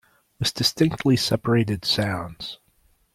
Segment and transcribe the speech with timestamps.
[0.39, 2.57] With distinctly separated sounds